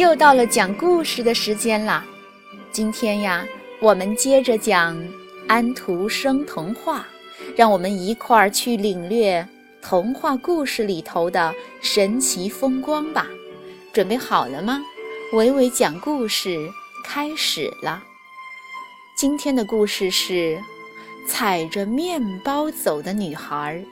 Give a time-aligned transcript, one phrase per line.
[0.00, 2.02] 又到了讲故事的时间啦！
[2.72, 3.46] 今天呀，
[3.80, 4.98] 我们接着讲
[5.46, 7.06] 安徒生童话，
[7.54, 9.46] 让我们一块儿去领略
[9.82, 13.26] 童话故事里头的神奇风光吧。
[13.92, 14.82] 准备好了吗？
[15.34, 16.56] 伟伟讲故事
[17.04, 18.02] 开始了。
[19.18, 20.58] 今天的故事是
[21.28, 23.84] 踩着面包走的女孩。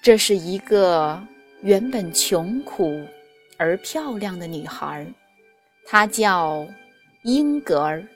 [0.00, 1.20] 这是一个
[1.62, 3.04] 原本穷苦
[3.64, 5.06] 而漂亮的女孩，
[5.86, 6.66] 她叫
[7.22, 8.06] 英格尔，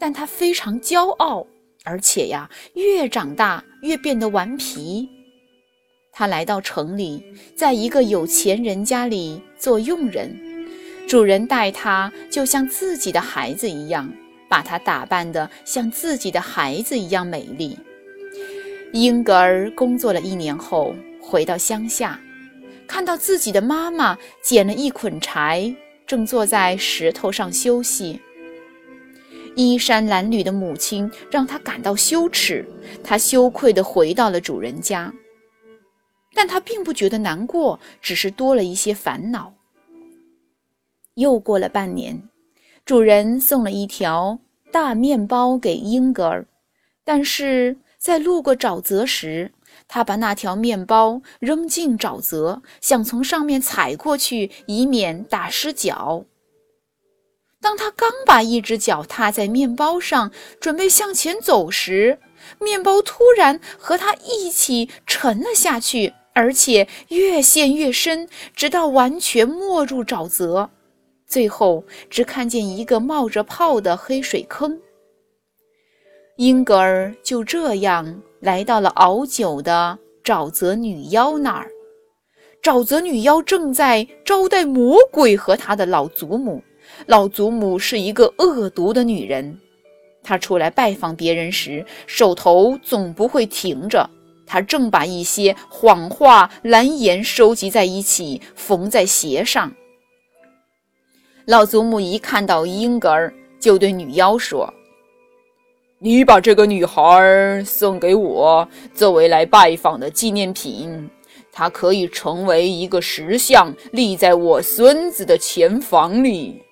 [0.00, 1.46] 但她非常骄傲，
[1.84, 5.08] 而且呀，越长大越变得顽皮。
[6.10, 7.24] 她来到城里，
[7.56, 10.36] 在一个有钱人家里做佣人，
[11.06, 14.12] 主人待她就像自己的孩子一样，
[14.48, 17.78] 把她打扮得像自己的孩子一样美丽。
[18.92, 22.18] 英格尔工作了一年后，回到乡下，
[22.86, 25.74] 看到自己的妈妈捡了一捆柴，
[26.06, 28.20] 正坐在石头上休息。
[29.56, 32.64] 衣衫褴褛的母亲让他感到羞耻，
[33.02, 35.12] 他羞愧地回到了主人家，
[36.34, 39.54] 但他并不觉得难过，只是多了一些烦恼。
[41.14, 42.22] 又过了半年，
[42.84, 44.38] 主人送了一条
[44.72, 46.46] 大面包给英格尔，
[47.04, 47.76] 但是。
[47.96, 49.50] 在路过沼泽时，
[49.94, 56.24] 他把那条面包扔进沼泽，想从上面踩过去，以免打湿脚。
[57.60, 62.18] 当他刚把一只脚踏在面包上，准备向前走时，
[62.58, 70.70] 面包突然和他一起沉了下去，而且越陷越深，直到完全没入沼泽，
[71.24, 74.80] 最后只看见一个冒着泡的黑水坑。
[76.36, 81.70] 英格尔就这样来到了熬酒的沼泽女妖那儿。
[82.60, 86.60] 沼泽女妖正在招待魔鬼和他的老祖母。
[87.06, 89.56] 老祖母是一个恶毒的女人。
[90.24, 94.08] 她出来拜访别人时，手头总不会停着。
[94.44, 99.72] 她正把一些谎话、蓝言收集在一起，缝在鞋上。
[101.44, 104.72] 老祖母一看到英格尔，就对女妖说。
[105.98, 111.08] 你把这个女孩送给我作为来拜访的纪念品，
[111.50, 116.62] 她可以成为一个石像，立在我孙子的前房里。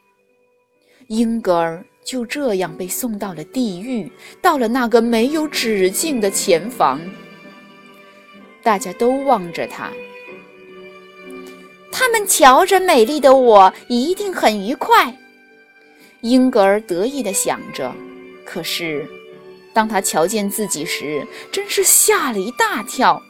[1.07, 4.11] 英格尔就这样被送到了地狱，
[4.41, 7.01] 到了那个没有止境的前房。
[8.63, 9.91] 大家都望着他，
[11.91, 15.17] 他们瞧着美丽的我，一定很愉快。
[16.21, 17.93] 英格尔得意地想着，
[18.45, 19.09] 可是。
[19.75, 23.23] 当他瞧见自己时，真是吓了一大跳。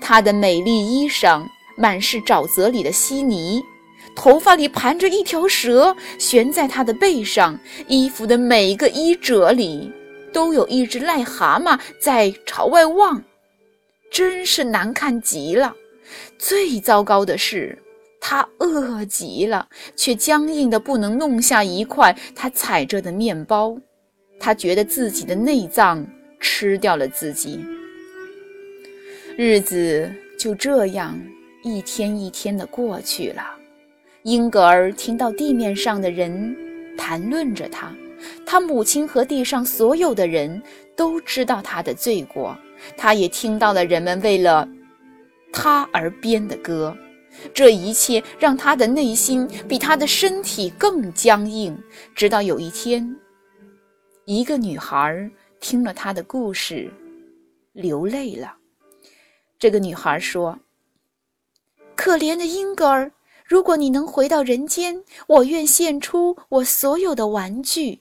[0.00, 1.46] 她的美丽衣裳
[1.76, 3.62] 满是沼泽里的稀泥，
[4.16, 7.56] 头发里盘着一条蛇，悬在他的背上。
[7.86, 9.92] 衣服的每一个衣褶里
[10.32, 13.22] 都有一只癞蛤蟆在朝外望，
[14.10, 15.72] 真是难看极了。
[16.36, 17.78] 最糟糕的是，
[18.20, 23.78] 他饿极了，却僵硬的不能弄下一块他踩着的面包。
[24.46, 26.06] 他觉得自己的内脏
[26.38, 27.64] 吃掉了自己，
[29.36, 30.08] 日子
[30.38, 31.20] 就这样
[31.64, 33.42] 一天一天的过去了。
[34.22, 36.56] 英格尔听到地面上的人
[36.96, 37.92] 谈论着他，
[38.46, 40.62] 他母亲和地上所有的人
[40.94, 42.56] 都知道他的罪过。
[42.96, 44.68] 他也听到了人们为了
[45.52, 46.96] 他而编的歌，
[47.52, 51.76] 这一切让他的内心比他的身体更僵硬。
[52.14, 53.16] 直到有一天。
[54.28, 56.92] 一个女孩听了他的故事，
[57.72, 58.56] 流泪了。
[59.56, 60.58] 这个女孩说
[61.94, 63.12] ：“可怜的英格尔，
[63.44, 68.00] 如果你能回到人间，我愿献出我所有的玩具。”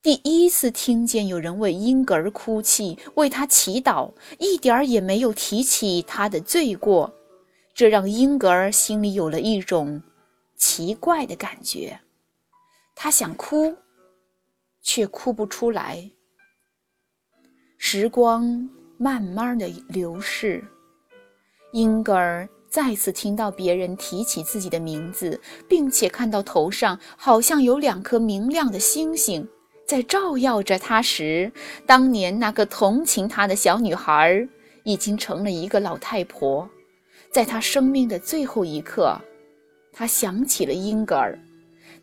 [0.00, 7.12] 第一次听见有人为英格尔哭泣，为他祈祷，一点儿也没有提起他的罪过，
[7.74, 10.00] 这让英格尔心里有了一种
[10.54, 11.98] 奇怪的感觉。
[12.94, 13.76] 他想哭。
[14.84, 16.08] 却哭不出来。
[17.76, 20.62] 时光慢慢的流逝，
[21.72, 29.46] 英格尔再次听到别人提起自己的名字，并且看到头上好像有两颗明亮的星星
[29.86, 31.52] 在照耀着他时，
[31.84, 34.48] 当年那个同情他的小女孩
[34.84, 36.68] 已经成了一个老太婆。
[37.30, 39.20] 在他生命的最后一刻，
[39.92, 41.38] 他想起了英格尔。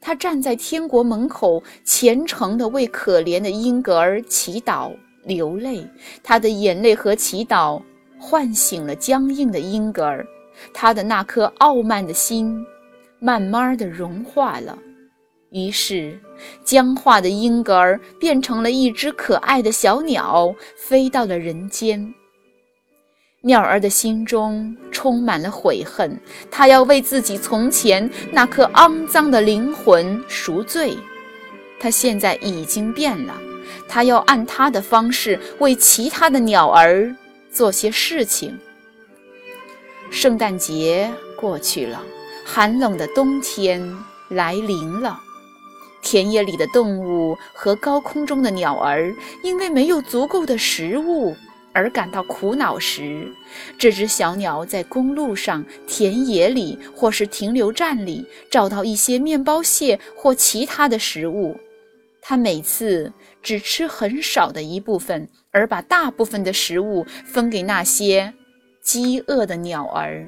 [0.01, 4.91] 他站在天国门口，虔诚地为可怜的英格尔祈祷、
[5.23, 5.87] 流泪。
[6.23, 7.79] 他的眼泪和祈祷
[8.19, 10.25] 唤醒了僵硬的英格尔，
[10.73, 12.65] 他的那颗傲慢的心
[13.19, 14.77] 慢慢的融化了。
[15.51, 16.19] 于是，
[16.63, 22.13] 僵化的英格尔变成了一只可爱的小鸟，飞到了人间。
[23.43, 26.15] 鸟儿的心中充满了悔恨，
[26.51, 30.95] 它要为自己从前那颗肮脏的灵魂赎罪。
[31.79, 33.35] 它现在已经变了，
[33.87, 37.15] 它要按它的方式为其他的鸟儿
[37.51, 38.55] 做些事情。
[40.11, 42.03] 圣诞节过去了，
[42.45, 43.81] 寒冷的冬天
[44.29, 45.19] 来临了。
[46.03, 49.11] 田野里的动物和高空中的鸟儿，
[49.43, 51.35] 因为没有足够的食物
[51.73, 53.31] 而感到苦恼时，
[53.77, 61.57] 这只小鸟在公路上、田野里或是停留站里找到一些面包屑或其他的食物。
[62.21, 68.33] 它每次只吃很少的一部分，而把大部分的食物分给那些
[68.81, 70.27] 饥饿的鸟儿。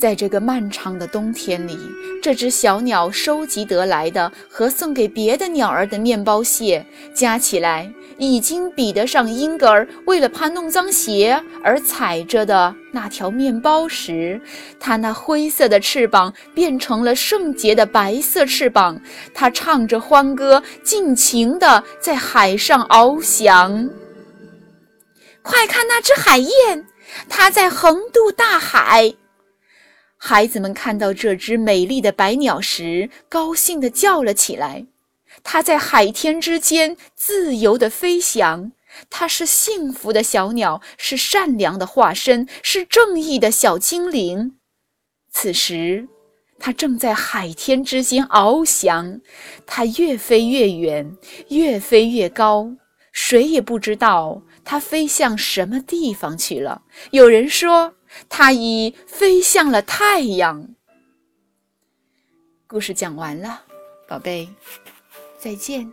[0.00, 1.78] 在这个漫长的冬天里，
[2.22, 6.82] 这只小鸟收集得来的和送给别的鸟儿的面包屑
[7.12, 14.40] 加起来，已经比得上英格尔为了怕弄脏鞋而踩着的那条面包时，
[14.80, 18.98] 它那灰色的翅膀变成了圣洁的白色翅膀。
[19.34, 23.90] 它唱着欢歌，尽情地在海上翱翔。
[25.42, 26.86] 快看那只海燕，
[27.28, 29.14] 它在横渡大海。
[30.22, 34.86] 孩子们看到这只美丽的白鸟时，高兴地叫了起来。
[35.42, 38.70] 它在海天之间自由地飞翔。
[39.08, 44.56] 它是幸福的小鸟，是善良的化身，是正义的小精灵。
[45.32, 46.06] 此时，
[46.58, 49.22] 它正在海天之间翱翔。
[49.64, 51.16] 它越飞越远，
[51.48, 52.70] 越飞越高，
[53.10, 56.82] 谁也不知道它飞向什么地方去了。
[57.10, 57.94] 有人说。
[58.28, 60.74] 它已飞向了太阳。
[62.66, 63.62] 故事讲完了，
[64.06, 64.48] 宝贝，
[65.38, 65.92] 再见。